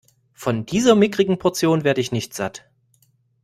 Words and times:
Von 0.33 0.65
dieser 0.65 0.95
mickrigen 0.95 1.37
Portion 1.37 1.83
werde 1.83 2.01
ich 2.01 2.11
nicht 2.11 2.33
satt. 2.33 2.65